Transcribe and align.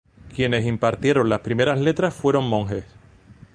Quienes 0.35 0.65
impartieron 0.65 1.29
las 1.29 1.41
primeras 1.41 1.79
letras 1.79 2.15
fueron 2.15 2.47
monjes. 2.49 2.85